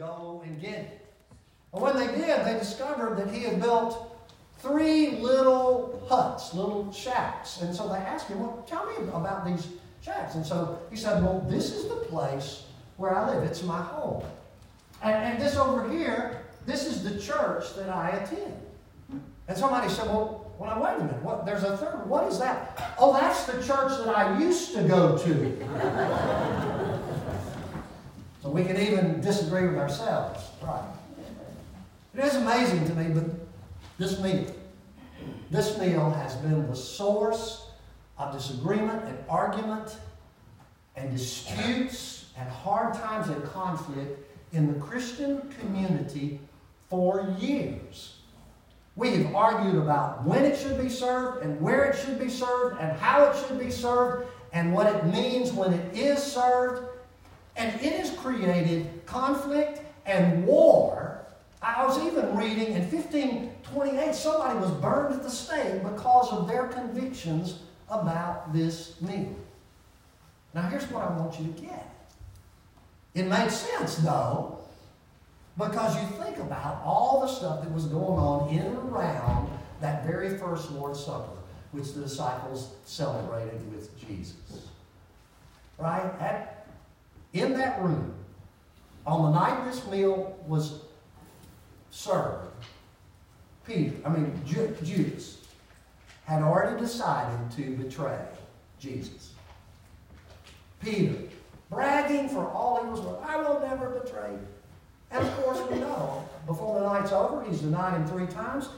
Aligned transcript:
go 0.00 0.42
and 0.44 0.60
get 0.60 0.72
it. 0.72 1.06
But 1.72 1.82
when 1.82 1.96
they 1.96 2.06
did, 2.06 2.44
they 2.44 2.58
discovered 2.58 3.16
that 3.18 3.32
he 3.32 3.42
had 3.42 3.60
built 3.60 4.18
three 4.58 5.10
little 5.10 6.02
huts, 6.08 6.54
little 6.54 6.90
shacks. 6.92 7.60
And 7.60 7.74
so 7.74 7.88
they 7.88 7.98
asked 7.98 8.28
him, 8.28 8.40
Well, 8.40 8.64
tell 8.66 8.86
me 8.86 8.94
about 9.12 9.46
these 9.46 9.68
shacks. 10.02 10.34
And 10.34 10.44
so 10.44 10.80
he 10.90 10.96
said, 10.96 11.22
Well, 11.22 11.46
this 11.48 11.72
is 11.72 11.88
the 11.88 11.96
place 11.96 12.64
where 12.96 13.14
I 13.14 13.30
live. 13.30 13.44
It's 13.44 13.62
my 13.62 13.80
home. 13.80 14.24
And, 15.02 15.14
and 15.14 15.40
this 15.40 15.56
over 15.56 15.88
here, 15.90 16.42
this 16.66 16.86
is 16.86 17.04
the 17.04 17.18
church 17.20 17.74
that 17.76 17.88
I 17.88 18.10
attend. 18.10 18.54
And 19.48 19.56
somebody 19.56 19.88
said, 19.88 20.06
Well, 20.06 20.50
well, 20.58 20.82
wait 20.82 20.96
a 20.96 21.04
minute. 21.04 21.22
What, 21.22 21.46
there's 21.46 21.62
a 21.62 21.76
third. 21.76 22.06
What 22.06 22.24
is 22.24 22.38
that? 22.38 22.94
Oh, 22.98 23.12
that's 23.12 23.44
the 23.44 23.62
church 23.62 23.92
that 24.04 24.14
I 24.16 24.38
used 24.38 24.74
to 24.74 24.82
go 24.82 25.16
to. 25.16 26.66
So 28.42 28.48
we 28.50 28.64
can 28.64 28.78
even 28.78 29.20
disagree 29.20 29.66
with 29.66 29.76
ourselves. 29.76 30.42
Right. 30.62 30.82
It 32.14 32.24
is 32.24 32.34
amazing 32.36 32.86
to 32.86 32.94
me, 32.94 33.12
but 33.14 33.24
this 33.98 34.20
meal, 34.20 34.46
this 35.50 35.78
meal 35.78 36.10
has 36.10 36.34
been 36.36 36.66
the 36.68 36.76
source 36.76 37.66
of 38.18 38.32
disagreement 38.32 39.04
and 39.04 39.18
argument 39.28 39.96
and 40.96 41.10
disputes 41.12 42.30
and 42.36 42.48
hard 42.48 42.94
times 42.94 43.28
and 43.28 43.42
conflict 43.44 44.26
in 44.52 44.72
the 44.72 44.80
Christian 44.80 45.42
community 45.60 46.40
for 46.88 47.34
years. 47.38 48.16
We 48.96 49.10
have 49.16 49.34
argued 49.34 49.76
about 49.76 50.24
when 50.24 50.44
it 50.44 50.58
should 50.58 50.80
be 50.80 50.88
served 50.88 51.44
and 51.44 51.60
where 51.60 51.84
it 51.84 51.98
should 51.98 52.18
be 52.18 52.28
served 52.28 52.80
and 52.80 52.98
how 52.98 53.30
it 53.30 53.36
should 53.46 53.58
be 53.58 53.70
served 53.70 54.26
and 54.52 54.74
what 54.74 54.86
it 54.86 55.06
means 55.06 55.52
when 55.52 55.72
it 55.72 55.96
is 55.96 56.20
served. 56.20 56.89
And 57.60 57.78
it 57.82 57.92
has 58.00 58.10
created 58.16 59.04
conflict 59.04 59.82
and 60.06 60.46
war. 60.46 61.26
I 61.60 61.84
was 61.84 61.98
even 61.98 62.34
reading 62.34 62.72
in 62.72 62.90
1528, 62.90 64.14
somebody 64.14 64.58
was 64.58 64.70
burned 64.70 65.14
at 65.14 65.22
the 65.22 65.28
stake 65.28 65.82
because 65.82 66.32
of 66.32 66.48
their 66.48 66.68
convictions 66.68 67.58
about 67.90 68.50
this 68.54 68.98
meal. 69.02 69.36
Now, 70.54 70.70
here's 70.70 70.90
what 70.90 71.04
I 71.04 71.14
want 71.18 71.38
you 71.38 71.52
to 71.52 71.60
get. 71.60 71.94
It 73.12 73.26
made 73.26 73.50
sense, 73.50 73.96
though, 73.96 74.58
because 75.58 75.94
you 75.96 76.16
think 76.16 76.38
about 76.38 76.80
all 76.82 77.20
the 77.20 77.28
stuff 77.28 77.62
that 77.62 77.70
was 77.72 77.84
going 77.84 78.18
on 78.18 78.48
in 78.48 78.60
and 78.60 78.78
around 78.90 79.50
that 79.82 80.06
very 80.06 80.38
first 80.38 80.70
Lord's 80.70 81.04
Supper, 81.04 81.36
which 81.72 81.92
the 81.92 82.00
disciples 82.00 82.72
celebrated 82.86 83.70
with 83.70 84.00
Jesus. 84.00 84.68
Right? 85.76 86.10
At, 86.20 86.59
in 87.32 87.52
that 87.54 87.80
room, 87.80 88.14
on 89.06 89.32
the 89.32 89.38
night 89.38 89.64
this 89.64 89.86
meal 89.86 90.36
was 90.46 90.82
served, 91.90 92.48
Peter, 93.66 93.94
I 94.04 94.08
mean, 94.08 94.32
Judas, 94.46 95.38
had 96.24 96.42
already 96.42 96.80
decided 96.80 97.50
to 97.56 97.76
betray 97.76 98.18
Jesus. 98.78 99.32
Peter, 100.80 101.14
bragging 101.68 102.28
for 102.28 102.48
all 102.50 102.82
he 102.82 102.90
was 102.90 103.00
worth, 103.00 103.22
I 103.22 103.36
will 103.36 103.60
never 103.60 103.90
betray 103.90 104.32
you. 104.32 104.46
And 105.10 105.26
of 105.26 105.36
course, 105.42 105.60
we 105.70 105.78
know 105.78 106.24
before 106.46 106.80
the 106.80 106.86
night's 106.86 107.12
over, 107.12 107.44
he's 107.44 107.60
denied 107.60 107.94
him 107.94 108.06
three 108.06 108.26
times. 108.26 108.68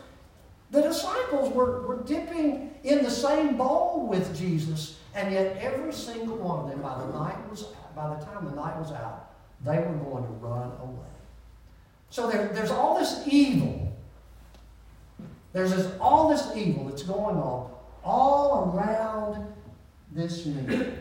The 0.71 0.83
disciples 0.83 1.53
were, 1.53 1.87
were 1.87 2.03
dipping 2.05 2.75
in 2.85 3.03
the 3.03 3.11
same 3.11 3.57
bowl 3.57 4.07
with 4.09 4.37
Jesus, 4.37 4.99
and 5.15 5.33
yet 5.33 5.59
every 5.61 5.93
single 5.93 6.37
one 6.37 6.61
of 6.61 6.71
them, 6.71 6.81
by 6.81 6.99
the 6.99 7.19
night 7.19 7.51
was 7.51 7.67
by 7.95 8.15
the 8.15 8.25
time 8.25 8.45
the 8.45 8.55
night 8.55 8.79
was 8.79 8.93
out, 8.93 9.31
they 9.65 9.79
were 9.79 9.95
going 9.95 10.25
to 10.25 10.31
run 10.41 10.73
away. 10.83 11.07
So 12.11 12.29
there, 12.29 12.49
there's 12.49 12.71
all 12.71 12.99
this 12.99 13.23
evil. 13.27 13.97
There's 15.53 15.75
this, 15.75 15.93
all 16.01 16.29
this 16.29 16.49
evil 16.57 16.85
that's 16.85 17.03
going 17.03 17.37
on 17.37 17.71
all 18.05 18.75
around 18.75 19.47
this 20.13 20.47
meal. 20.47 20.93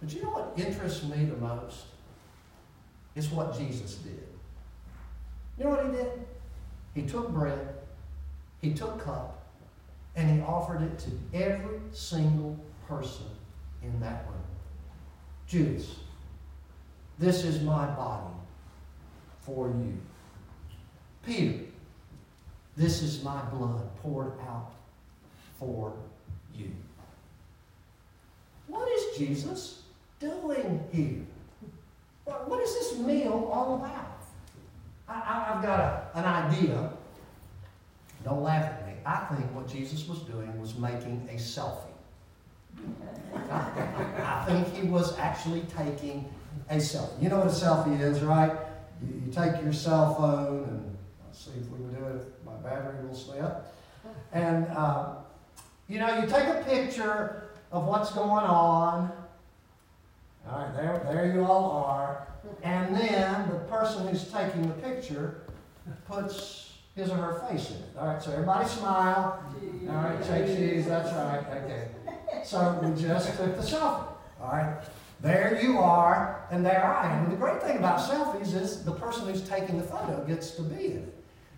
But 0.00 0.14
you 0.14 0.22
know 0.22 0.30
what 0.30 0.52
interests 0.56 1.04
me 1.04 1.24
the 1.24 1.36
most? 1.36 1.86
Is 3.14 3.28
what 3.30 3.58
Jesus 3.58 3.96
did. 3.96 4.22
You 5.58 5.64
know 5.64 5.70
what 5.70 5.86
he 5.86 5.92
did? 5.92 6.12
He 6.94 7.02
took 7.02 7.30
bread, 7.30 7.74
he 8.60 8.72
took 8.74 9.04
cup, 9.04 9.46
and 10.14 10.30
he 10.30 10.40
offered 10.42 10.82
it 10.82 10.98
to 11.00 11.10
every 11.34 11.80
single 11.92 12.56
person 12.86 13.26
in 13.82 14.00
that 14.00 14.24
room. 14.28 14.47
Judas, 15.48 15.96
this 17.18 17.42
is 17.42 17.62
my 17.62 17.86
body 17.86 18.34
for 19.40 19.68
you. 19.68 19.98
Peter, 21.24 21.64
this 22.76 23.02
is 23.02 23.24
my 23.24 23.40
blood 23.46 23.88
poured 24.02 24.32
out 24.46 24.72
for 25.58 25.94
you. 26.54 26.70
What 28.66 28.88
is 28.90 29.16
Jesus 29.16 29.82
doing 30.20 30.84
here? 30.92 31.24
What 32.24 32.60
is 32.62 32.74
this 32.74 32.98
meal 32.98 33.50
all 33.50 33.76
about? 33.76 34.22
I, 35.08 35.54
have 35.54 35.62
got 35.62 35.80
a, 35.80 36.18
an 36.18 36.24
idea. 36.26 36.90
Don't 38.22 38.42
laugh 38.42 38.64
at 38.64 38.86
me. 38.86 38.92
I 39.06 39.34
think 39.34 39.54
what 39.54 39.66
Jesus 39.66 40.06
was 40.06 40.20
doing 40.20 40.60
was 40.60 40.76
making 40.76 41.26
a 41.32 41.36
selfie. 41.36 41.87
I, 43.50 44.44
think 44.46 44.74
he 44.74 44.86
was 44.88 45.18
actually 45.18 45.62
taking 45.62 46.28
a 46.70 46.76
selfie. 46.76 47.22
You 47.22 47.28
know 47.28 47.38
what 47.38 47.46
a 47.46 47.50
selfie 47.50 48.00
is, 48.00 48.20
right? 48.20 48.52
You, 49.02 49.22
you 49.26 49.32
take 49.32 49.62
your 49.62 49.72
cell 49.72 50.14
phone 50.14 50.64
and 50.64 50.96
see 51.32 51.52
if 51.60 51.68
we 51.70 51.78
can 51.78 51.94
do 51.94 52.06
it 52.06 52.44
my 52.44 52.54
battery 52.68 53.06
will 53.06 53.14
stay 53.14 53.40
up. 53.40 53.74
And 54.32 54.66
uh, 54.68 55.14
you 55.88 55.98
know, 55.98 56.18
you 56.18 56.26
take 56.26 56.48
a 56.48 56.64
picture 56.66 57.50
of 57.72 57.84
what's 57.84 58.12
going 58.12 58.44
on 58.44 59.12
all 60.50 60.62
right, 60.62 60.74
there, 60.74 61.06
there 61.12 61.32
you 61.34 61.44
all 61.44 61.84
are. 61.84 62.28
And 62.62 62.94
then 62.94 63.48
the 63.50 63.58
person 63.70 64.08
who's 64.08 64.30
taking 64.32 64.66
the 64.66 64.74
picture 64.74 65.42
puts 66.06 66.72
his 66.94 67.10
or 67.10 67.16
her 67.16 67.48
face 67.48 67.70
in 67.70 67.76
it. 67.76 67.88
All 67.98 68.06
right, 68.06 68.22
so 68.22 68.32
everybody 68.32 68.66
smile. 68.66 69.42
All 69.88 69.94
right, 69.94 70.24
shake 70.24 70.46
cheese. 70.46 70.86
That's 70.86 71.12
right. 71.12 71.44
Okay. 71.64 71.88
So 72.44 72.78
we 72.82 73.00
just 73.00 73.36
took 73.36 73.56
the 73.56 73.62
selfie. 73.62 74.08
All 74.40 74.52
right. 74.52 74.80
There 75.20 75.58
you 75.60 75.78
are, 75.78 76.46
and 76.50 76.64
there 76.64 76.84
I 76.84 77.12
am. 77.12 77.24
And 77.24 77.32
the 77.32 77.36
great 77.36 77.60
thing 77.60 77.78
about 77.78 77.98
selfies 77.98 78.54
is 78.54 78.84
the 78.84 78.92
person 78.92 79.26
who's 79.26 79.42
taking 79.48 79.76
the 79.76 79.84
photo 79.84 80.24
gets 80.24 80.52
to 80.52 80.62
be 80.62 80.86
in 80.86 80.96
it. 80.98 81.14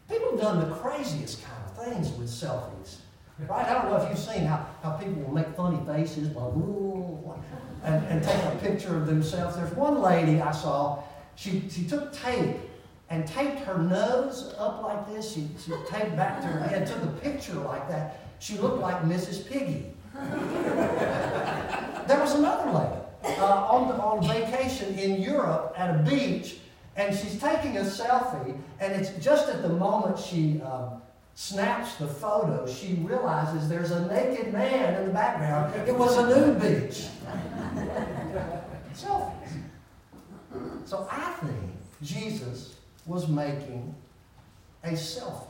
People 0.08 0.30
have 0.32 0.40
done 0.40 0.68
the 0.68 0.74
craziest 0.76 1.44
kind 1.44 1.62
of 1.66 1.84
things 1.84 2.10
with 2.18 2.28
selfies. 2.28 2.96
Right? 3.48 3.66
I 3.66 3.74
don't 3.74 3.90
know 3.90 3.96
if 3.96 4.08
you've 4.08 4.18
seen 4.18 4.44
how, 4.46 4.66
how 4.82 4.92
people 4.92 5.22
will 5.22 5.34
make 5.34 5.48
funny 5.54 5.78
faces, 5.86 6.28
blah, 6.28 6.50
blah, 6.50 7.06
blah, 7.16 7.36
and, 7.84 8.06
and 8.06 8.22
take 8.22 8.44
a 8.44 8.56
picture 8.56 8.96
of 8.96 9.06
themselves. 9.06 9.56
There's 9.56 9.72
one 9.74 10.00
lady 10.00 10.40
I 10.40 10.52
saw, 10.52 11.02
she, 11.36 11.68
she 11.70 11.84
took 11.84 12.12
tape 12.12 12.56
and 13.08 13.26
taped 13.26 13.60
her 13.60 13.78
nose 13.78 14.54
up 14.58 14.82
like 14.82 15.08
this. 15.08 15.32
She, 15.32 15.48
she 15.62 15.72
taped 15.88 16.16
back 16.16 16.40
to 16.42 16.46
her 16.46 16.60
head, 16.60 16.86
took 16.86 17.02
a 17.02 17.06
picture 17.06 17.54
like 17.54 17.88
that. 17.88 18.20
She 18.38 18.56
looked 18.58 18.78
like 18.78 19.02
Mrs. 19.02 19.46
Piggy. 19.48 19.92
there 22.06 22.18
was 22.20 22.34
another 22.34 22.70
lady 22.72 23.38
uh, 23.38 23.66
on, 23.68 23.88
the, 23.88 23.94
on 23.94 24.26
vacation 24.26 24.98
in 24.98 25.22
Europe 25.22 25.74
at 25.76 25.94
a 25.94 26.02
beach, 26.02 26.56
and 26.96 27.16
she's 27.16 27.40
taking 27.40 27.76
a 27.76 27.82
selfie, 27.82 28.56
and 28.80 28.92
it's 28.92 29.10
just 29.24 29.48
at 29.48 29.62
the 29.62 29.68
moment 29.68 30.18
she 30.18 30.60
um, 30.62 31.00
snaps 31.34 31.94
the 31.96 32.06
photo, 32.06 32.66
she 32.66 32.94
realizes 32.94 33.68
there's 33.68 33.92
a 33.92 34.06
naked 34.08 34.52
man 34.52 34.94
in 35.00 35.06
the 35.06 35.12
background. 35.12 35.88
It 35.88 35.96
was 35.96 36.16
a 36.16 36.26
nude 36.26 36.60
beach. 36.60 37.06
Selfies. 38.94 39.32
So 40.84 41.08
I 41.10 41.32
think 41.40 41.72
Jesus 42.02 42.74
was 43.06 43.28
making 43.28 43.94
a 44.82 44.90
selfie. 44.90 45.46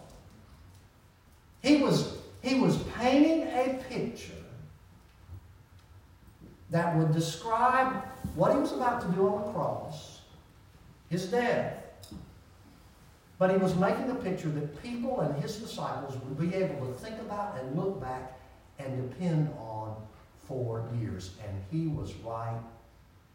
He 1.62 1.82
was, 1.82 2.18
he 2.42 2.60
was 2.60 2.76
painting 2.98 3.48
a 3.48 3.82
picture 3.88 4.32
that 6.70 6.96
would 6.96 7.12
describe 7.12 8.04
what 8.34 8.52
he 8.52 8.58
was 8.58 8.72
about 8.72 9.00
to 9.02 9.08
do 9.08 9.28
on 9.28 9.44
the 9.44 9.52
cross, 9.52 10.20
his 11.08 11.26
death, 11.26 11.74
but 13.38 13.50
he 13.50 13.56
was 13.56 13.74
making 13.76 14.10
a 14.10 14.14
picture 14.14 14.50
that 14.50 14.82
people 14.82 15.20
and 15.20 15.42
his 15.42 15.56
disciples 15.56 16.14
would 16.22 16.38
be 16.38 16.54
able 16.54 16.86
to 16.86 16.92
think 16.92 17.18
about 17.20 17.58
and 17.58 17.76
look 17.76 18.00
back 18.00 18.38
and 18.78 19.10
depend 19.10 19.48
on 19.58 19.96
for 20.46 20.86
years. 21.00 21.32
And 21.46 21.56
he 21.70 21.88
was 21.88 22.12
right 22.16 22.60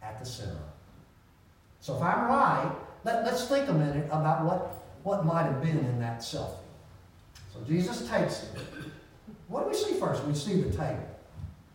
at 0.02 0.20
the 0.20 0.26
center. 0.26 0.56
So 1.82 1.96
if 1.96 2.02
I'm 2.02 2.28
right, 2.28 2.72
let, 3.04 3.26
us 3.26 3.50
think 3.50 3.68
a 3.68 3.74
minute 3.74 4.06
about 4.06 4.46
what, 4.46 4.84
what 5.04 5.26
might 5.26 5.44
have 5.44 5.62
been 5.62 5.80
in 5.80 6.00
that 6.00 6.20
selfie. 6.20 6.56
So 7.54 7.60
Jesus 7.68 8.08
takes 8.10 8.44
it. 8.44 8.50
What 9.48 9.64
do 9.64 9.70
we 9.70 9.76
see 9.76 10.00
first? 10.00 10.24
We 10.26 10.34
see 10.34 10.62
the 10.62 10.70
table. 10.76 11.08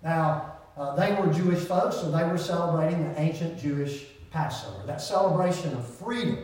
Now, 0.02 0.49
uh, 0.76 0.94
they 0.96 1.14
were 1.14 1.32
Jewish 1.32 1.60
folks, 1.60 1.96
so 1.96 2.10
they 2.10 2.24
were 2.24 2.38
celebrating 2.38 3.12
the 3.12 3.20
ancient 3.20 3.58
Jewish 3.58 4.06
Passover, 4.30 4.86
that 4.86 5.00
celebration 5.00 5.72
of 5.74 5.86
freedom 5.86 6.38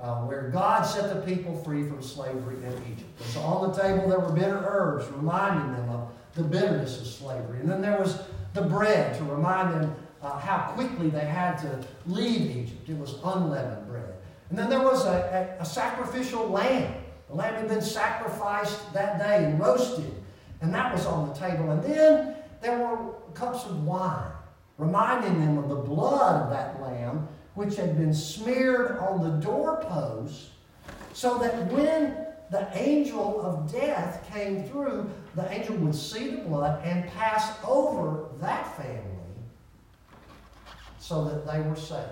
uh, 0.00 0.16
where 0.22 0.50
God 0.50 0.82
set 0.82 1.14
the 1.14 1.20
people 1.22 1.56
free 1.62 1.86
from 1.86 2.02
slavery 2.02 2.56
in 2.56 2.72
Egypt. 2.92 3.10
And 3.20 3.28
so 3.28 3.40
on 3.40 3.72
the 3.72 3.82
table 3.82 4.08
there 4.08 4.20
were 4.20 4.32
bitter 4.32 4.62
herbs 4.66 5.06
reminding 5.12 5.72
them 5.72 5.88
of 5.90 6.08
the 6.34 6.42
bitterness 6.42 7.00
of 7.00 7.06
slavery. 7.06 7.60
And 7.60 7.70
then 7.70 7.80
there 7.80 7.98
was 7.98 8.20
the 8.52 8.62
bread 8.62 9.16
to 9.18 9.24
remind 9.24 9.74
them 9.74 9.96
uh, 10.22 10.38
how 10.38 10.72
quickly 10.72 11.08
they 11.08 11.24
had 11.24 11.56
to 11.58 11.84
leave 12.06 12.56
Egypt. 12.56 12.88
It 12.88 12.98
was 12.98 13.14
unleavened 13.24 13.88
bread. 13.88 14.14
And 14.50 14.58
then 14.58 14.68
there 14.68 14.82
was 14.82 15.04
a, 15.06 15.56
a, 15.58 15.62
a 15.62 15.64
sacrificial 15.64 16.48
lamb. 16.48 16.94
The 17.28 17.34
lamb 17.34 17.54
had 17.54 17.68
been 17.68 17.82
sacrificed 17.82 18.92
that 18.92 19.18
day 19.18 19.44
and 19.44 19.58
roasted, 19.58 20.12
and 20.60 20.72
that 20.74 20.92
was 20.92 21.06
on 21.06 21.28
the 21.28 21.34
table. 21.34 21.70
And 21.70 21.82
then 21.82 22.36
there 22.60 22.78
were 22.78 22.98
cups 23.36 23.64
of 23.64 23.84
wine, 23.84 24.32
reminding 24.78 25.40
them 25.40 25.58
of 25.58 25.68
the 25.68 25.76
blood 25.76 26.42
of 26.42 26.50
that 26.50 26.80
lamb, 26.80 27.28
which 27.54 27.76
had 27.76 27.96
been 27.96 28.14
smeared 28.14 28.98
on 28.98 29.22
the 29.22 29.44
doorpost, 29.44 30.50
so 31.12 31.38
that 31.38 31.70
when 31.72 32.16
the 32.50 32.68
angel 32.76 33.40
of 33.40 33.72
death 33.72 34.28
came 34.32 34.64
through, 34.64 35.10
the 35.34 35.50
angel 35.50 35.76
would 35.76 35.94
see 35.94 36.30
the 36.30 36.42
blood 36.42 36.84
and 36.84 37.10
pass 37.12 37.56
over 37.64 38.26
that 38.40 38.76
family 38.76 39.02
so 40.98 41.24
that 41.24 41.46
they 41.46 41.60
were 41.60 41.76
saved. 41.76 42.10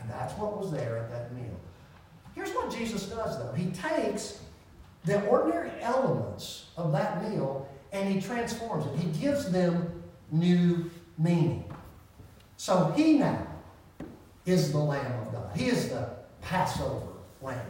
And 0.00 0.08
that's 0.10 0.32
what 0.34 0.56
was 0.58 0.72
there 0.72 0.98
at 0.98 1.10
that 1.10 1.34
meal. 1.34 1.60
Here's 2.34 2.50
what 2.50 2.70
Jesus 2.70 3.06
does, 3.06 3.38
though. 3.38 3.52
He 3.52 3.66
takes 3.70 4.40
the 5.04 5.24
ordinary 5.26 5.70
elements 5.80 6.66
of 6.76 6.92
that 6.92 7.28
meal 7.28 7.68
and 7.92 8.12
he 8.12 8.20
transforms 8.20 8.86
it. 8.86 8.98
He 8.98 9.20
gives 9.20 9.50
them 9.50 10.02
new 10.30 10.90
meaning. 11.18 11.64
So 12.56 12.92
he 12.96 13.14
now 13.18 13.46
is 14.46 14.72
the 14.72 14.78
Lamb 14.78 15.26
of 15.26 15.32
God. 15.32 15.56
He 15.56 15.66
is 15.66 15.88
the 15.88 16.08
Passover 16.40 17.06
Lamb. 17.42 17.60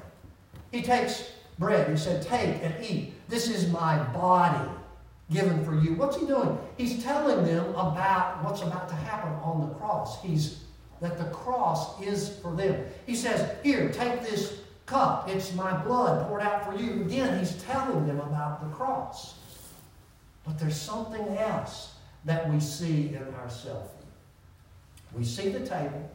He 0.73 0.83
takes 0.83 1.33
bread. 1.59 1.89
He 1.89 1.97
said, 1.97 2.23
Take 2.23 2.63
and 2.63 2.75
eat. 2.85 3.13
This 3.29 3.49
is 3.49 3.71
my 3.71 4.03
body 4.13 4.69
given 5.31 5.65
for 5.65 5.75
you. 5.75 5.95
What's 5.95 6.17
he 6.17 6.27
doing? 6.27 6.59
He's 6.77 7.03
telling 7.03 7.45
them 7.45 7.71
about 7.71 8.43
what's 8.45 8.63
about 8.63 8.89
to 8.89 8.95
happen 8.95 9.33
on 9.43 9.69
the 9.69 9.75
cross. 9.75 10.21
He's 10.23 10.65
that 11.01 11.17
the 11.17 11.25
cross 11.25 12.01
is 12.03 12.37
for 12.39 12.55
them. 12.55 12.85
He 13.07 13.15
says, 13.15 13.57
Here, 13.63 13.91
take 13.91 14.23
this 14.23 14.61
cup. 14.87 15.29
It's 15.29 15.55
my 15.55 15.77
blood 15.83 16.29
poured 16.29 16.43
out 16.43 16.65
for 16.65 16.79
you. 16.79 17.03
Again, 17.03 17.39
he's 17.39 17.63
telling 17.63 18.07
them 18.07 18.21
about 18.21 18.61
the 18.63 18.75
cross. 18.75 19.35
But 20.45 20.59
there's 20.59 20.81
something 20.81 21.37
else 21.37 21.95
that 22.25 22.51
we 22.51 22.61
see 22.61 23.09
in 23.09 23.23
our 23.41 23.49
selfie. 23.49 23.89
We 25.15 25.25
see 25.25 25.49
the 25.51 25.67
table. 25.67 26.11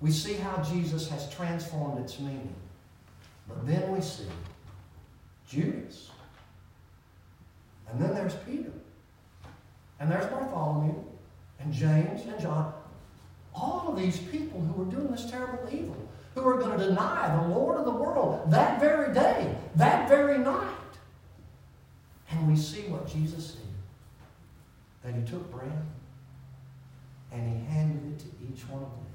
We 0.00 0.10
see 0.10 0.34
how 0.34 0.62
Jesus 0.62 1.08
has 1.08 1.30
transformed 1.30 2.04
its 2.04 2.18
meaning. 2.18 2.54
But 3.48 3.66
then 3.66 3.92
we 3.92 4.00
see 4.00 4.26
Judas. 5.48 6.10
And 7.90 8.00
then 8.00 8.14
there's 8.14 8.34
Peter. 8.34 8.72
And 10.00 10.10
there's 10.10 10.26
Bartholomew 10.26 10.94
and 11.60 11.72
James 11.72 12.22
and 12.26 12.40
John. 12.40 12.72
All 13.54 13.88
of 13.88 13.96
these 13.96 14.18
people 14.18 14.60
who 14.60 14.82
are 14.82 14.86
doing 14.86 15.10
this 15.10 15.30
terrible 15.30 15.68
evil, 15.70 15.96
who 16.34 16.46
are 16.48 16.58
going 16.58 16.78
to 16.78 16.86
deny 16.86 17.36
the 17.36 17.54
Lord 17.54 17.78
of 17.78 17.84
the 17.84 17.90
world 17.90 18.50
that 18.50 18.80
very 18.80 19.12
day, 19.14 19.54
that 19.76 20.08
very 20.08 20.38
night. 20.38 20.74
And 22.32 22.48
we 22.48 22.56
see 22.56 22.82
what 22.82 23.06
Jesus 23.06 23.52
did. 23.52 23.62
That 25.04 25.14
he 25.14 25.24
took 25.30 25.50
bread 25.50 25.86
and 27.32 27.48
he 27.48 27.64
handed 27.72 28.12
it 28.12 28.18
to 28.20 28.26
each 28.42 28.68
one 28.68 28.82
of 28.82 28.90
them. 28.90 29.06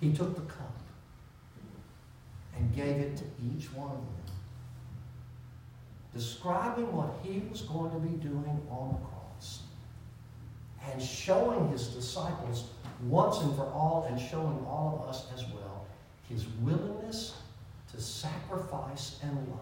He 0.00 0.12
took 0.12 0.34
the 0.34 0.52
cup 0.52 0.74
and 2.56 2.74
gave 2.74 2.96
it 2.96 3.16
to 3.18 3.24
each 3.42 3.72
one 3.72 3.90
of 3.90 3.96
them 3.96 4.20
describing 6.14 6.92
what 6.92 7.10
he 7.22 7.42
was 7.50 7.62
going 7.62 7.90
to 7.92 7.98
be 7.98 8.16
doing 8.16 8.60
on 8.68 8.88
the 8.92 9.06
cross 9.06 9.60
and 10.90 11.00
showing 11.00 11.68
his 11.70 11.88
disciples 11.88 12.70
once 13.04 13.38
and 13.40 13.54
for 13.54 13.66
all 13.66 14.06
and 14.08 14.20
showing 14.20 14.64
all 14.66 15.00
of 15.02 15.08
us 15.08 15.26
as 15.34 15.44
well 15.54 15.86
his 16.28 16.46
willingness 16.60 17.36
to 17.92 18.00
sacrifice 18.00 19.18
and 19.22 19.32
love. 19.48 19.60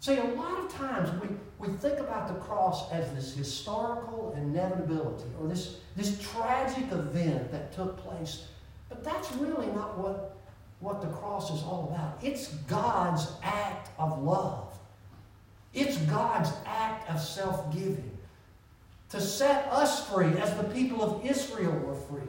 See, 0.00 0.16
a 0.16 0.24
lot 0.24 0.58
of 0.64 0.72
times 0.72 1.10
we, 1.20 1.28
we 1.58 1.74
think 1.76 1.98
about 1.98 2.28
the 2.28 2.34
cross 2.40 2.90
as 2.90 3.12
this 3.14 3.34
historical 3.34 4.34
inevitability 4.36 5.28
or 5.38 5.46
this, 5.46 5.76
this 5.94 6.18
tragic 6.32 6.90
event 6.90 7.52
that 7.52 7.72
took 7.74 7.98
place, 7.98 8.46
but 8.88 9.04
that's 9.04 9.30
really 9.32 9.66
not 9.68 9.98
what 9.98 10.36
what 10.80 11.02
the 11.02 11.08
cross 11.08 11.50
is 11.50 11.62
all 11.62 11.90
about. 11.92 12.18
It's 12.22 12.48
God's 12.66 13.30
act 13.42 13.90
of 13.98 14.22
love. 14.22 14.78
It's 15.72 15.98
God's 15.98 16.50
act 16.66 17.08
of 17.10 17.20
self 17.20 17.72
giving 17.72 18.16
to 19.10 19.20
set 19.20 19.66
us 19.70 20.08
free 20.08 20.38
as 20.38 20.56
the 20.56 20.64
people 20.64 21.02
of 21.02 21.24
Israel 21.24 21.72
were 21.72 21.94
free, 21.94 22.28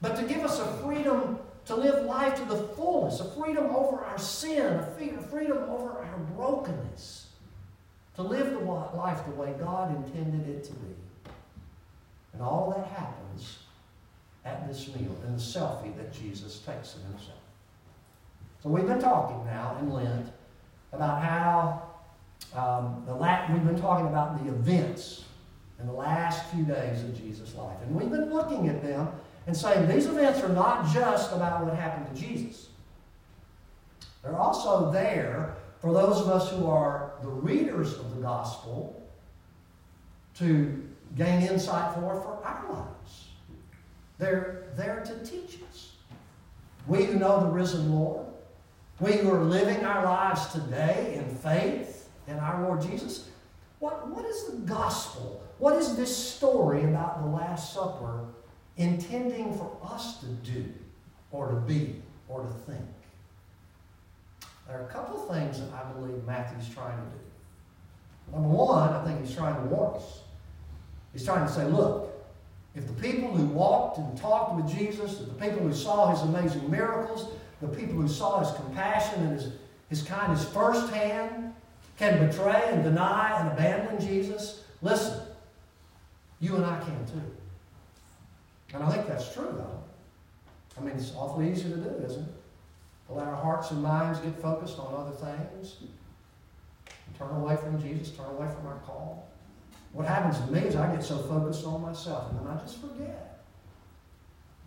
but 0.00 0.16
to 0.16 0.22
give 0.22 0.44
us 0.44 0.58
a 0.60 0.66
freedom 0.78 1.38
to 1.66 1.76
live 1.76 2.04
life 2.04 2.36
to 2.36 2.44
the 2.44 2.56
fullest, 2.56 3.20
a 3.20 3.24
freedom 3.24 3.66
over 3.66 4.04
our 4.04 4.18
sin, 4.18 4.74
a 4.74 4.86
freedom 5.30 5.58
over 5.68 5.90
our 5.90 6.18
brokenness, 6.36 7.28
to 8.16 8.22
live 8.22 8.52
the 8.52 8.58
life 8.58 9.24
the 9.24 9.32
way 9.32 9.54
God 9.58 9.94
intended 9.96 10.48
it 10.48 10.64
to 10.64 10.72
be. 10.72 10.94
And 12.32 12.42
all 12.42 12.70
that 12.76 12.86
happens 12.88 13.58
at 14.44 14.66
this 14.66 14.88
meal 14.88 15.16
in 15.26 15.36
the 15.36 15.40
selfie 15.40 15.96
that 15.96 16.12
Jesus 16.12 16.58
takes 16.60 16.94
of 16.96 17.02
himself. 17.04 17.38
So 18.62 18.68
we've 18.68 18.86
been 18.86 19.00
talking 19.00 19.44
now 19.44 19.76
in 19.80 19.90
Lent 19.90 20.28
about 20.92 21.22
how 21.22 21.82
um, 22.54 23.02
the 23.06 23.14
la- 23.14 23.46
we've 23.52 23.64
been 23.64 23.80
talking 23.80 24.06
about 24.06 24.44
the 24.44 24.50
events 24.50 25.24
in 25.80 25.86
the 25.86 25.92
last 25.92 26.50
few 26.50 26.64
days 26.64 27.02
of 27.02 27.16
Jesus' 27.16 27.54
life. 27.54 27.76
And 27.86 27.94
we've 27.94 28.10
been 28.10 28.32
looking 28.32 28.68
at 28.68 28.82
them 28.82 29.08
and 29.46 29.56
saying 29.56 29.88
these 29.88 30.06
events 30.06 30.40
are 30.40 30.48
not 30.48 30.92
just 30.92 31.32
about 31.32 31.64
what 31.64 31.74
happened 31.74 32.14
to 32.14 32.20
Jesus. 32.20 32.68
They're 34.22 34.38
also 34.38 34.90
there 34.92 35.56
for 35.80 35.92
those 35.92 36.20
of 36.20 36.28
us 36.28 36.50
who 36.50 36.66
are 36.66 37.12
the 37.22 37.28
readers 37.28 37.98
of 37.98 38.14
the 38.14 38.22
gospel 38.22 39.02
to 40.36 40.82
gain 41.16 41.42
insight 41.42 41.94
for 41.94 42.20
for 42.20 42.40
our 42.44 42.72
lives. 42.72 43.28
They're 44.18 44.64
there 44.76 45.02
to 45.04 45.24
teach 45.24 45.58
us. 45.68 45.92
We 46.86 47.04
who 47.04 47.18
know 47.18 47.40
the 47.40 47.50
risen 47.50 47.92
Lord, 47.92 48.26
we 49.00 49.12
who 49.14 49.30
are 49.32 49.42
living 49.42 49.84
our 49.84 50.04
lives 50.04 50.52
today 50.52 51.14
in 51.16 51.34
faith 51.36 52.08
in 52.28 52.38
our 52.38 52.62
Lord 52.62 52.82
Jesus, 52.82 53.28
what, 53.80 54.08
what 54.08 54.24
is 54.24 54.46
the 54.46 54.56
gospel? 54.58 55.42
What 55.58 55.76
is 55.76 55.96
this 55.96 56.16
story 56.16 56.84
about 56.84 57.22
the 57.22 57.28
Last 57.28 57.74
Supper 57.74 58.26
intending 58.76 59.56
for 59.56 59.76
us 59.84 60.20
to 60.20 60.26
do 60.26 60.64
or 61.30 61.48
to 61.48 61.56
be 61.56 61.96
or 62.28 62.42
to 62.42 62.48
think? 62.70 62.86
There 64.66 64.78
are 64.78 64.84
a 64.84 64.88
couple 64.88 65.22
of 65.22 65.34
things 65.34 65.60
that 65.60 65.68
I 65.72 65.90
believe 65.92 66.24
Matthew's 66.24 66.68
trying 66.72 66.96
to 66.96 67.02
do. 67.02 68.32
Number 68.32 68.48
one, 68.48 68.92
I 68.92 69.04
think 69.04 69.24
he's 69.24 69.34
trying 69.34 69.56
to 69.56 69.62
warn 69.62 69.96
us. 69.96 70.20
He's 71.12 71.24
trying 71.24 71.46
to 71.46 71.52
say, 71.52 71.64
look, 71.64 72.10
if 72.74 72.86
the 72.86 72.94
people 72.94 73.34
who 73.34 73.44
walked 73.46 73.98
and 73.98 74.16
talked 74.16 74.56
with 74.56 74.74
Jesus, 74.74 75.20
if 75.20 75.26
the 75.26 75.34
people 75.34 75.60
who 75.60 75.74
saw 75.74 76.10
his 76.10 76.22
amazing 76.22 76.70
miracles, 76.70 77.28
the 77.60 77.68
people 77.68 77.96
who 77.96 78.08
saw 78.08 78.40
his 78.40 78.50
compassion 78.56 79.22
and 79.26 79.32
his, 79.34 79.52
his 79.90 80.02
kindness 80.02 80.44
firsthand 80.46 81.52
can 81.98 82.26
betray 82.26 82.62
and 82.68 82.82
deny 82.82 83.38
and 83.38 83.52
abandon 83.52 84.00
Jesus, 84.00 84.64
listen, 84.80 85.20
you 86.40 86.56
and 86.56 86.64
I 86.64 86.80
can 86.80 87.06
too. 87.06 87.20
And 88.74 88.82
I 88.82 88.90
think 88.90 89.06
that's 89.06 89.32
true, 89.32 89.52
though. 89.52 89.82
I 90.78 90.80
mean, 90.80 90.96
it's 90.96 91.14
awfully 91.14 91.50
easy 91.50 91.64
to 91.64 91.76
do, 91.76 92.02
isn't 92.04 92.22
it? 92.22 92.34
Let 93.08 93.26
our 93.26 93.36
hearts 93.36 93.70
and 93.70 93.82
minds 93.82 94.20
get 94.20 94.40
focused 94.40 94.78
on 94.78 94.94
other 94.94 95.10
things. 95.10 95.76
Turn 97.18 97.28
away 97.30 97.56
from 97.56 97.80
Jesus, 97.80 98.16
turn 98.16 98.26
away 98.26 98.48
from 98.54 98.66
our 98.66 98.78
call. 98.86 99.28
What 99.92 100.06
happens 100.06 100.38
to 100.38 100.50
me 100.50 100.60
is 100.60 100.76
I 100.76 100.90
get 100.94 101.04
so 101.04 101.18
focused 101.18 101.66
on 101.66 101.82
myself, 101.82 102.30
and 102.30 102.40
then 102.40 102.46
I 102.46 102.58
just 102.60 102.80
forget. 102.80 103.44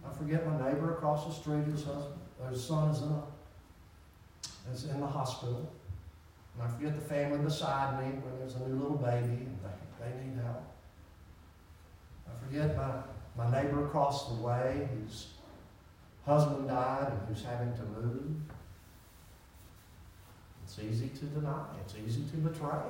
I 0.06 0.16
forget 0.16 0.46
my 0.46 0.70
neighbor 0.70 0.94
across 0.94 1.26
the 1.26 1.34
street, 1.34 1.66
his 1.66 1.84
husband. 1.84 2.20
His 2.50 2.64
son 2.64 2.90
is 2.92 3.02
in, 3.02 3.10
a, 3.10 3.24
is 4.72 4.84
in 4.86 5.00
the 5.00 5.08
hospital. 5.08 5.72
And 6.54 6.64
I 6.64 6.72
forget 6.72 6.94
the 6.94 7.02
family 7.02 7.40
beside 7.40 8.00
me 8.00 8.12
when 8.20 8.38
there's 8.38 8.56
a 8.56 8.70
new 8.70 8.76
little 8.76 8.98
baby 8.98 9.26
and 9.26 9.58
they, 9.64 10.06
they 10.06 10.24
need 10.24 10.40
help. 10.44 10.64
I 12.28 12.46
forget 12.46 12.78
my, 12.78 12.92
my 13.38 13.50
neighbor 13.52 13.86
across 13.86 14.30
the 14.30 14.36
way 14.36 14.88
whose 14.94 15.28
husband 16.26 16.68
died 16.68 17.12
and 17.12 17.28
who's 17.28 17.46
having 17.46 17.74
to 17.74 17.84
move. 17.84 18.36
It's 20.64 20.80
easy 20.80 21.10
to 21.10 21.26
deny. 21.26 21.66
It's 21.82 21.96
easy 21.96 22.24
to 22.32 22.38
betray. 22.38 22.90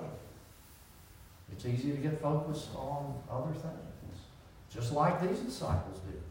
It's 1.52 1.66
easy 1.66 1.92
to 1.92 1.98
get 1.98 2.22
focused 2.22 2.70
on 2.76 3.22
other 3.30 3.52
things, 3.52 4.18
just 4.74 4.94
like 4.94 5.22
these 5.22 5.40
disciples 5.40 6.00
did. 6.00 6.22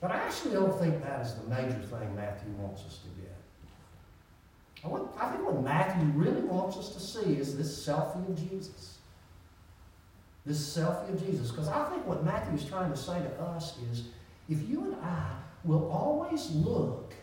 But 0.00 0.10
I 0.10 0.16
actually 0.16 0.54
don't 0.54 0.76
think 0.80 1.02
that 1.02 1.24
is 1.24 1.34
the 1.34 1.48
major 1.48 1.78
thing 1.80 2.16
Matthew 2.16 2.50
wants 2.58 2.82
us 2.82 2.98
to 2.98 3.20
get. 3.20 3.36
I, 4.84 5.24
I 5.24 5.30
think 5.30 5.46
what 5.46 5.62
Matthew 5.62 6.04
really 6.14 6.40
wants 6.42 6.76
us 6.76 6.92
to 6.94 7.00
see 7.00 7.34
is 7.34 7.56
this 7.56 7.86
selfie 7.86 8.28
of 8.28 8.50
Jesus. 8.50 8.98
This 10.44 10.76
selfie 10.76 11.12
of 11.12 11.24
Jesus. 11.24 11.50
Because 11.50 11.68
I 11.68 11.84
think 11.90 12.06
what 12.06 12.24
Matthew 12.24 12.54
is 12.54 12.64
trying 12.64 12.90
to 12.90 12.96
say 12.96 13.20
to 13.20 13.42
us 13.42 13.78
is 13.90 14.04
if 14.48 14.68
you 14.68 14.84
and 14.84 14.96
I 14.96 15.30
will 15.64 15.90
always 15.90 16.50
look 16.50 17.14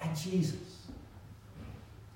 at 0.00 0.16
Jesus, 0.16 0.86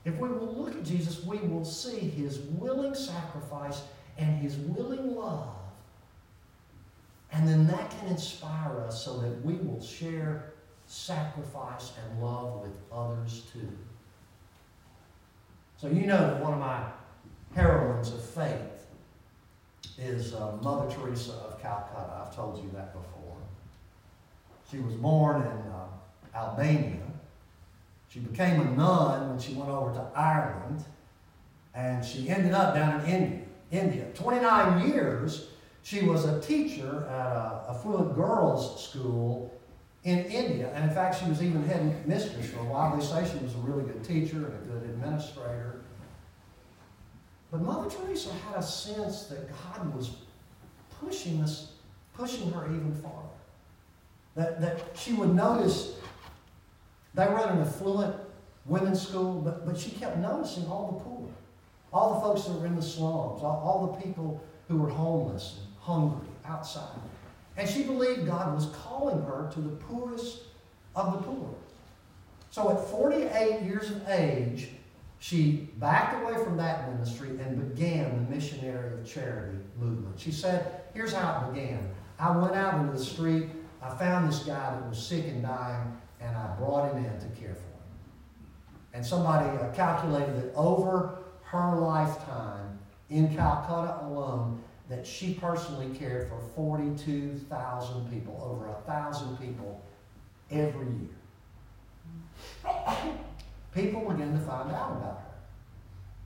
if 0.04 0.16
we 0.16 0.28
will 0.28 0.54
look 0.54 0.74
at 0.74 0.84
Jesus, 0.84 1.24
we 1.24 1.38
will 1.38 1.64
see 1.64 1.98
his 1.98 2.38
willing 2.38 2.94
sacrifice 2.94 3.82
and 4.16 4.40
his 4.40 4.56
willing 4.56 5.14
love. 5.14 5.54
And 7.30 7.46
then 7.46 7.66
that 7.68 7.90
can 7.90 8.08
inspire 8.08 8.80
us 8.80 9.04
so 9.04 9.18
that 9.20 9.44
we 9.44 9.54
will 9.54 9.82
share 9.82 10.54
sacrifice 10.86 11.92
and 12.02 12.22
love 12.22 12.62
with 12.62 12.72
others 12.90 13.42
too. 13.52 13.68
So, 15.76 15.86
you 15.88 16.06
know 16.06 16.18
that 16.18 16.42
one 16.42 16.54
of 16.54 16.58
my 16.58 16.82
heroines 17.54 18.08
of 18.12 18.24
faith 18.24 18.77
is 19.98 20.34
uh, 20.34 20.56
Mother 20.62 20.92
Teresa 20.94 21.32
of 21.32 21.60
Calcutta. 21.60 22.24
I've 22.24 22.34
told 22.34 22.62
you 22.62 22.70
that 22.74 22.92
before. 22.92 23.36
She 24.70 24.78
was 24.78 24.94
born 24.94 25.42
in 25.42 25.48
uh, 25.72 25.86
Albania. 26.34 27.02
She 28.08 28.20
became 28.20 28.60
a 28.60 28.64
nun 28.64 29.30
when 29.30 29.38
she 29.38 29.54
went 29.54 29.70
over 29.70 29.92
to 29.92 30.06
Ireland, 30.14 30.84
and 31.74 32.04
she 32.04 32.28
ended 32.28 32.52
up 32.52 32.74
down 32.74 33.00
in 33.04 33.10
India. 33.10 33.48
India. 33.70 34.06
29 34.14 34.88
years, 34.88 35.48
she 35.82 36.02
was 36.02 36.24
a 36.24 36.40
teacher 36.40 37.06
at 37.08 37.32
a 37.32 37.66
affluent 37.70 38.14
girls' 38.14 38.88
school 38.88 39.52
in 40.04 40.20
India. 40.20 40.70
And 40.74 40.88
in 40.88 40.90
fact, 40.94 41.22
she 41.22 41.28
was 41.28 41.42
even 41.42 41.64
head 41.64 42.06
mistress 42.06 42.50
for 42.50 42.60
a 42.60 42.64
while. 42.64 42.96
They 42.96 43.04
say 43.04 43.28
she 43.30 43.42
was 43.44 43.54
a 43.54 43.58
really 43.58 43.84
good 43.84 44.02
teacher 44.02 44.36
and 44.36 44.46
a 44.46 44.72
good 44.72 44.90
administrator. 44.90 45.82
But 47.50 47.62
Mother 47.62 47.88
Teresa 47.88 48.32
had 48.32 48.56
a 48.58 48.62
sense 48.62 49.24
that 49.26 49.48
God 49.48 49.94
was 49.94 50.10
pushing 51.00 51.40
us, 51.42 51.72
pushing 52.14 52.52
her 52.52 52.66
even 52.66 52.94
farther. 52.94 53.28
That, 54.36 54.60
that 54.60 54.80
she 54.94 55.14
would 55.14 55.34
notice 55.34 55.94
they 57.14 57.26
were 57.26 57.38
at 57.38 57.50
an 57.50 57.60
affluent 57.60 58.14
women's 58.66 59.06
school, 59.08 59.40
but, 59.40 59.66
but 59.66 59.78
she 59.78 59.90
kept 59.90 60.18
noticing 60.18 60.66
all 60.66 60.92
the 60.92 61.04
poor, 61.04 61.28
all 61.92 62.14
the 62.14 62.20
folks 62.20 62.44
that 62.44 62.52
were 62.52 62.66
in 62.66 62.76
the 62.76 62.82
slums, 62.82 63.42
all, 63.42 63.62
all 63.64 63.92
the 63.92 64.02
people 64.06 64.42
who 64.68 64.76
were 64.76 64.90
homeless 64.90 65.58
and 65.58 65.74
hungry 65.80 66.28
outside. 66.44 67.00
And 67.56 67.68
she 67.68 67.82
believed 67.82 68.26
God 68.26 68.54
was 68.54 68.66
calling 68.66 69.20
her 69.22 69.50
to 69.52 69.60
the 69.60 69.70
poorest 69.70 70.42
of 70.94 71.12
the 71.12 71.18
poor. 71.18 71.54
So 72.50 72.70
at 72.70 72.88
48 72.88 73.62
years 73.62 73.90
of 73.90 74.08
age, 74.08 74.68
she 75.18 75.68
backed 75.78 76.22
away 76.22 76.42
from 76.44 76.56
that 76.58 76.92
ministry 76.92 77.30
and 77.40 77.74
began 77.74 78.24
the 78.24 78.34
missionary 78.34 78.94
of 78.94 79.06
charity 79.06 79.58
movement. 79.78 80.18
She 80.18 80.30
said, 80.30 80.82
Here's 80.94 81.12
how 81.12 81.44
it 81.44 81.54
began. 81.54 81.88
I 82.18 82.36
went 82.36 82.54
out 82.54 82.80
into 82.80 82.92
the 82.92 83.04
street, 83.04 83.48
I 83.82 83.94
found 83.94 84.28
this 84.28 84.40
guy 84.40 84.70
that 84.70 84.88
was 84.88 84.98
sick 84.98 85.26
and 85.26 85.42
dying, 85.42 85.96
and 86.20 86.36
I 86.36 86.54
brought 86.56 86.92
him 86.92 87.04
in 87.04 87.20
to 87.20 87.40
care 87.40 87.54
for 87.54 87.60
him. 87.60 87.78
And 88.92 89.06
somebody 89.06 89.48
uh, 89.58 89.70
calculated 89.72 90.36
that 90.36 90.54
over 90.54 91.18
her 91.42 91.76
lifetime 91.76 92.78
in 93.10 93.34
Calcutta 93.34 94.04
alone, 94.04 94.62
that 94.88 95.06
she 95.06 95.34
personally 95.34 95.96
cared 95.96 96.28
for 96.28 96.40
42,000 96.56 98.10
people, 98.10 98.40
over 98.42 98.68
a 98.68 98.80
thousand 98.86 99.36
people 99.38 99.82
every 100.50 100.86
year. 100.86 101.16
People 103.78 104.10
began 104.10 104.32
to 104.32 104.40
find 104.40 104.72
out 104.72 104.90
about 104.92 105.22
her. 105.22 105.34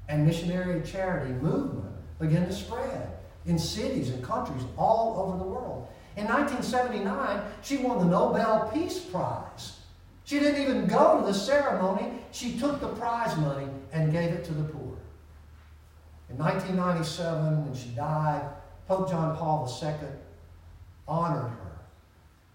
And 0.09 0.26
missionary 0.26 0.82
charity 0.82 1.35
movement 1.35 1.94
began 2.18 2.47
to 2.47 2.52
spread 2.52 3.11
in 3.44 3.59
cities 3.59 4.09
and 4.09 4.25
countries 4.25 4.62
all 4.78 5.26
over 5.26 5.37
the 5.37 5.44
world. 5.44 5.87
In 6.16 6.25
1979, 6.25 7.42
she 7.62 7.78
won 7.78 7.99
the 7.99 8.06
Nobel 8.06 8.71
Peace 8.73 9.00
Prize. 9.00 9.80
She 10.25 10.38
didn't 10.38 10.62
even 10.62 10.87
go 10.87 11.21
to 11.21 11.26
the 11.26 11.35
ceremony. 11.35 12.21
She 12.30 12.59
took 12.59 12.80
the 12.80 12.88
prize 12.88 13.37
money 13.37 13.66
and 13.92 14.12
gave 14.12 14.30
it 14.30 14.44
to 14.47 14.54
the 14.54 14.64
poor. 14.64 14.97
In 16.30 16.38
1997, 16.38 17.66
when 17.66 17.75
she 17.75 17.90
died, 17.90 18.49
Pope 18.88 19.11
John 19.11 19.37
Paul 19.37 19.71
II 19.82 20.09
honored 21.06 21.50
her 21.50 21.78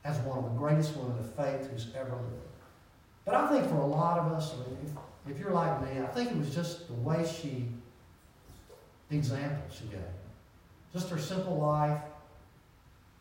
as 0.04 0.18
one 0.20 0.40
of 0.40 0.46
the 0.46 0.58
greatest 0.58 0.96
women 0.96 1.20
of 1.20 1.36
faith 1.36 1.70
who's 1.70 1.88
ever 1.96 2.16
lived. 2.16 2.47
But 3.28 3.36
I 3.36 3.48
think 3.50 3.68
for 3.68 3.76
a 3.76 3.86
lot 3.86 4.20
of 4.20 4.32
us, 4.32 4.54
if, 4.86 5.34
if 5.34 5.38
you're 5.38 5.52
like 5.52 5.82
me, 5.82 6.02
I 6.02 6.08
think 6.08 6.32
it 6.32 6.38
was 6.38 6.56
just 6.56 6.88
the 6.88 6.94
way 6.94 7.28
she, 7.30 7.66
the 9.10 9.18
example 9.18 9.62
she 9.70 9.84
gave. 9.88 10.00
Just 10.94 11.10
her 11.10 11.18
simple 11.18 11.58
life. 11.58 12.00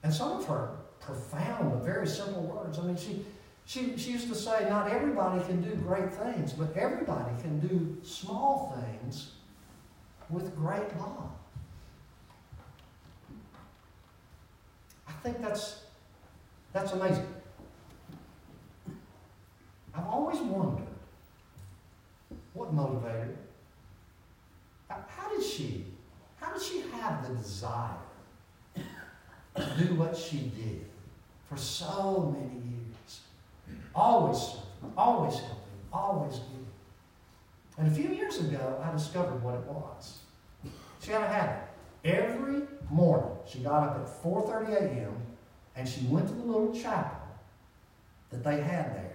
And 0.04 0.14
some 0.14 0.38
of 0.38 0.46
her 0.46 0.70
profound 1.00 1.72
but 1.72 1.82
very 1.82 2.06
simple 2.06 2.42
words. 2.42 2.78
I 2.78 2.82
mean, 2.82 2.96
she, 2.96 3.24
she, 3.64 3.98
she 3.98 4.12
used 4.12 4.28
to 4.28 4.36
say, 4.36 4.68
not 4.68 4.92
everybody 4.92 5.42
can 5.44 5.60
do 5.60 5.74
great 5.74 6.12
things, 6.12 6.52
but 6.52 6.76
everybody 6.76 7.42
can 7.42 7.58
do 7.58 7.96
small 8.04 8.80
things 8.80 9.32
with 10.30 10.54
great 10.54 10.96
love. 11.00 11.32
I 15.08 15.12
think 15.24 15.42
that's, 15.42 15.80
that's 16.72 16.92
amazing. 16.92 17.26
I've 19.96 20.06
always 20.06 20.38
wondered 20.40 20.86
what 22.52 22.72
motivated 22.72 23.36
her. 24.88 25.04
How 25.08 25.34
did 25.34 25.42
she, 25.42 25.86
how 26.38 26.52
did 26.52 26.62
she 26.62 26.82
have 26.92 27.26
the 27.26 27.34
desire 27.34 27.96
to 28.74 29.62
do 29.78 29.94
what 29.94 30.16
she 30.16 30.52
did 30.54 30.84
for 31.48 31.56
so 31.56 32.34
many 32.36 32.60
years? 32.60 33.20
Always 33.94 34.38
serving, 34.38 34.92
always 34.96 35.34
helping, 35.38 35.80
always 35.92 36.34
giving. 36.34 36.66
And 37.78 37.88
a 37.88 37.90
few 37.90 38.10
years 38.14 38.38
ago, 38.38 38.82
I 38.84 38.92
discovered 38.92 39.42
what 39.42 39.54
it 39.54 39.64
was. 39.64 40.18
She 41.00 41.12
had 41.12 41.22
a 41.22 41.28
habit. 41.28 41.62
Every 42.04 42.62
morning, 42.90 43.30
she 43.46 43.60
got 43.60 43.82
up 43.82 43.96
at 43.96 44.22
4.30 44.22 44.74
a.m. 44.76 45.16
and 45.74 45.88
she 45.88 46.06
went 46.06 46.28
to 46.28 46.34
the 46.34 46.42
little 46.42 46.74
chapel 46.74 47.18
that 48.30 48.44
they 48.44 48.60
had 48.60 48.94
there 48.94 49.05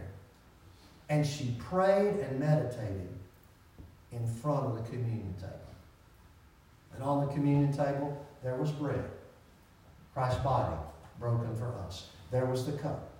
and 1.12 1.28
she 1.28 1.54
prayed 1.60 2.16
and 2.22 2.40
meditated 2.40 3.10
in 4.14 4.26
front 4.26 4.66
of 4.66 4.76
the 4.78 4.90
communion 4.90 5.34
table. 5.34 5.58
And 6.96 7.04
on 7.04 7.28
the 7.28 7.34
communion 7.34 7.74
table, 7.74 8.26
there 8.42 8.56
was 8.56 8.72
bread, 8.72 9.04
Christ's 10.14 10.40
body 10.40 10.74
broken 11.20 11.54
for 11.58 11.76
us. 11.86 12.08
There 12.32 12.46
was 12.46 12.66
the 12.66 12.72
cup, 12.72 13.12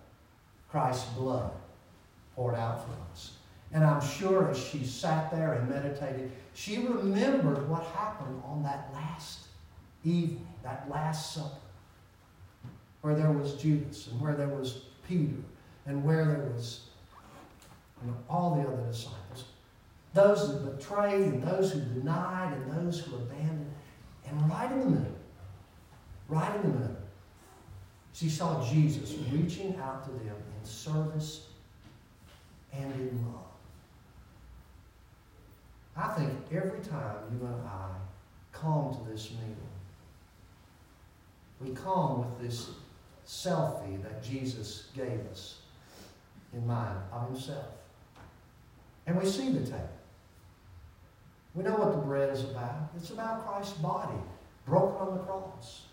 Christ's 0.70 1.04
blood 1.16 1.52
poured 2.34 2.56
out 2.56 2.86
for 2.86 2.94
us. 3.12 3.34
And 3.74 3.84
I'm 3.84 4.02
sure 4.02 4.50
as 4.50 4.58
she 4.58 4.86
sat 4.86 5.30
there 5.30 5.56
and 5.56 5.70
meditated, 5.70 6.32
she 6.54 6.78
remembered 6.78 7.68
what 7.68 7.84
happened 7.88 8.42
on 8.46 8.64
that 8.64 8.90
last 8.94 9.48
evening, 10.06 10.48
that 10.64 10.90
Last 10.90 11.34
Supper, 11.34 11.56
where 13.02 13.16
there 13.16 13.32
was 13.34 13.56
Judas 13.56 14.08
and 14.08 14.22
where 14.22 14.34
there 14.36 14.48
was 14.48 14.84
Peter 15.06 15.44
and 15.86 16.06
where 16.06 16.24
there 16.24 16.50
was 16.54 16.91
know, 18.08 18.18
all 18.30 18.56
the 18.56 18.68
other 18.68 18.88
disciples. 18.88 19.46
Those 20.14 20.50
who 20.50 20.72
betrayed 20.72 21.28
and 21.28 21.44
those 21.44 21.72
who 21.72 21.80
denied 21.80 22.54
and 22.54 22.88
those 22.88 23.00
who 23.00 23.16
abandoned. 23.16 23.72
And 24.28 24.50
right 24.50 24.72
in 24.72 24.80
the 24.80 24.86
middle, 24.86 25.18
right 26.28 26.56
in 26.58 26.62
the 26.64 26.80
middle, 26.80 26.98
she 28.14 28.30
saw 28.30 28.64
Jesus 28.64 29.16
reaching 29.32 29.76
out 29.78 30.04
to 30.06 30.12
them 30.12 30.36
in 30.60 30.66
service 30.66 31.48
and 32.74 32.94
in 32.94 33.26
love. 33.26 33.42
I 35.96 36.08
think 36.16 36.32
every 36.52 36.80
time 36.80 37.16
you 37.32 37.46
and 37.46 37.68
I 37.68 37.90
come 38.52 38.94
to 38.94 39.12
this 39.12 39.32
meeting, 39.32 39.58
we 41.60 41.72
come 41.72 42.20
with 42.20 42.42
this 42.42 42.72
selfie 43.26 44.02
that 44.04 44.24
Jesus 44.24 44.88
gave 44.96 45.20
us 45.32 45.60
in 46.54 46.66
mind 46.66 46.98
of 47.12 47.28
himself. 47.28 47.66
And 49.06 49.18
we 49.18 49.26
see 49.26 49.52
the 49.52 49.66
table. 49.66 49.90
We 51.54 51.64
know 51.64 51.76
what 51.76 51.92
the 51.92 51.98
bread 51.98 52.30
is 52.30 52.44
about. 52.44 52.92
It's 52.96 53.10
about 53.10 53.46
Christ's 53.46 53.74
body 53.74 54.20
broken 54.66 55.08
on 55.08 55.18
the 55.18 55.24
cross. 55.24 55.84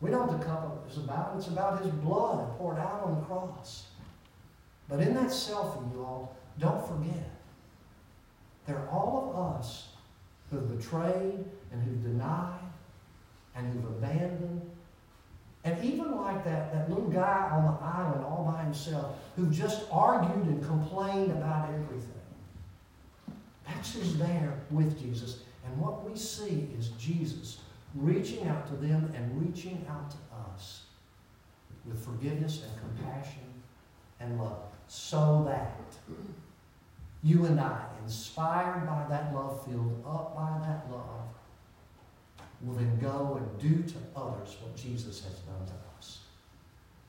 We 0.00 0.10
know 0.10 0.24
what 0.24 0.38
the 0.38 0.44
cup 0.44 0.86
is 0.90 0.98
about. 0.98 1.34
It's 1.36 1.46
about 1.46 1.82
his 1.82 1.90
blood 1.90 2.56
poured 2.58 2.78
out 2.78 3.02
on 3.04 3.14
the 3.14 3.20
cross. 3.26 3.86
But 4.88 5.00
in 5.00 5.14
that 5.14 5.28
selfie, 5.28 5.92
you 5.92 6.00
all, 6.00 6.36
don't 6.58 6.86
forget, 6.86 7.30
there 8.66 8.76
are 8.76 8.88
all 8.88 9.30
of 9.30 9.56
us 9.56 9.88
who 10.50 10.56
have 10.56 10.76
betrayed 10.76 11.44
and 11.72 11.82
who've 11.82 12.02
denied 12.02 12.58
and 13.54 13.72
who've 13.72 13.84
abandoned 13.84 14.62
And 15.66 15.84
even 15.84 16.16
like 16.16 16.44
that, 16.44 16.72
that 16.72 16.88
little 16.88 17.08
guy 17.08 17.48
on 17.50 17.64
the 17.64 17.84
island 17.84 18.24
all 18.24 18.48
by 18.54 18.62
himself 18.62 19.16
who 19.34 19.50
just 19.50 19.82
argued 19.90 20.46
and 20.46 20.64
complained 20.64 21.32
about 21.32 21.68
everything. 21.70 22.12
That's 23.66 23.92
who's 23.92 24.16
there 24.16 24.54
with 24.70 24.96
Jesus. 25.00 25.40
And 25.66 25.76
what 25.80 26.08
we 26.08 26.16
see 26.16 26.68
is 26.78 26.90
Jesus 26.90 27.58
reaching 27.96 28.46
out 28.46 28.68
to 28.68 28.76
them 28.76 29.12
and 29.16 29.44
reaching 29.44 29.84
out 29.90 30.08
to 30.12 30.16
us 30.52 30.82
with 31.84 32.04
forgiveness 32.04 32.62
and 32.62 32.96
compassion 32.96 33.42
and 34.20 34.40
love. 34.40 34.62
So 34.86 35.42
that 35.48 35.80
you 37.24 37.44
and 37.46 37.58
I, 37.58 37.86
inspired 38.04 38.86
by 38.86 39.04
that 39.10 39.34
love, 39.34 39.66
filled 39.66 40.04
up 40.06 40.36
by 40.36 40.64
that 40.64 40.86
love, 40.92 41.26
will 42.62 42.74
then 42.74 42.98
go 42.98 43.40
and 43.40 43.60
do 43.60 43.82
to 43.92 43.98
others 44.16 44.56
what 44.60 44.74
Jesus 44.76 45.22
has 45.24 45.34
done 45.40 45.66
to 45.66 45.72
us 45.98 46.20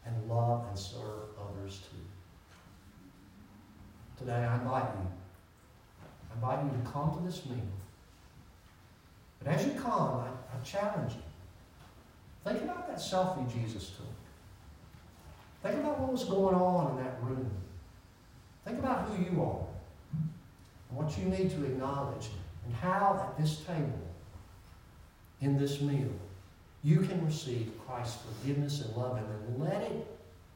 and 0.06 0.30
love 0.30 0.66
and 0.68 0.78
serve 0.78 1.30
others 1.40 1.80
too. 1.80 1.98
Today 4.18 4.46
I 4.46 4.56
invite 4.58 4.90
you. 5.00 5.08
I 6.32 6.36
invite 6.36 6.66
you 6.66 6.80
to 6.80 6.90
come 6.90 7.14
to 7.18 7.26
this 7.26 7.46
meal. 7.46 7.60
But 9.40 9.54
as 9.54 9.66
you 9.66 9.74
come, 9.74 10.20
I, 10.20 10.28
I 10.28 10.64
challenge 10.64 11.14
you. 11.14 11.22
Think 12.44 12.64
about 12.64 12.88
that 12.88 12.98
selfie 12.98 13.52
Jesus 13.54 13.92
took. 13.92 14.08
Think 15.64 15.84
about 15.84 16.00
what 16.00 16.12
was 16.12 16.24
going 16.26 16.56
on 16.56 16.98
in 16.98 17.04
that 17.04 17.22
room. 17.22 17.50
Think 18.66 18.80
about 18.80 19.08
who 19.08 19.24
you 19.24 19.42
are 19.42 19.66
and 20.90 20.98
what 20.98 21.18
you 21.18 21.26
need 21.26 21.50
to 21.52 21.66
acknowledge 21.66 22.28
and 22.66 22.74
how 22.76 23.30
at 23.30 23.42
this 23.42 23.62
table, 23.62 24.00
in 25.42 25.58
this 25.58 25.82
meal, 25.82 26.10
you 26.84 27.00
can 27.02 27.26
receive 27.26 27.72
Christ's 27.86 28.18
forgiveness 28.24 28.82
and 28.82 28.96
love 28.96 29.18
and 29.18 29.28
then 29.28 29.70
let 29.70 29.82
it 29.84 30.08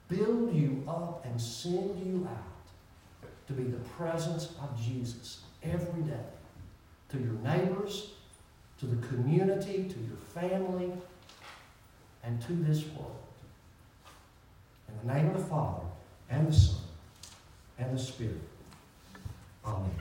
build 0.07 0.53
you 0.53 0.83
up 0.87 1.25
and 1.25 1.39
send 1.39 1.99
you 2.05 2.27
out 2.29 3.17
to 3.47 3.53
be 3.53 3.63
the 3.63 3.79
presence 3.97 4.53
of 4.61 4.81
Jesus 4.81 5.41
every 5.63 6.01
day 6.03 6.25
to 7.09 7.17
your 7.17 7.33
neighbors, 7.43 8.11
to 8.79 8.85
the 8.85 9.07
community, 9.07 9.83
to 9.89 9.99
your 9.99 10.17
family, 10.33 10.91
and 12.23 12.41
to 12.43 12.53
this 12.53 12.85
world. 12.95 13.15
In 14.87 15.07
the 15.07 15.13
name 15.13 15.27
of 15.27 15.37
the 15.37 15.47
Father, 15.47 15.85
and 16.29 16.47
the 16.47 16.53
Son, 16.53 16.81
and 17.77 17.97
the 17.97 18.01
Spirit. 18.01 18.39
Amen. 19.65 19.91